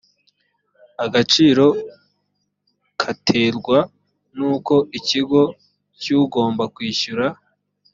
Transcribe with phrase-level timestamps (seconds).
[1.05, 1.65] agaciro
[3.01, 3.79] katerwa
[4.35, 5.41] n uko ikigo
[6.01, 7.27] cy ugomba kwishyura